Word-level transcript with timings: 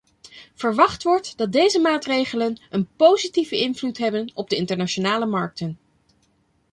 Verwacht 0.55 1.03
wordt 1.03 1.37
dat 1.37 1.51
deze 1.51 1.79
maatregelen 1.79 2.59
een 2.69 2.87
positieve 2.95 3.57
invloed 3.59 3.97
hebben 3.97 4.31
op 4.35 4.49
de 4.49 4.55
internationale 4.55 5.25
markten. 5.25 5.77